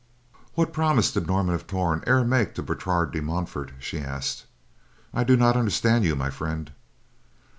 "What 0.55 0.73
promise 0.73 1.11
did 1.11 1.27
Norman 1.27 1.53
of 1.53 1.67
Torn 1.67 2.03
e'er 2.07 2.23
make 2.25 2.55
to 2.55 2.63
Bertrade 2.63 3.11
de 3.11 3.21
Montfort?" 3.21 3.73
she 3.77 3.99
asked. 3.99 4.45
"I 5.13 5.23
do 5.23 5.37
not 5.37 5.55
understand 5.55 6.05
you, 6.05 6.15
my 6.15 6.31
friend." 6.31 6.71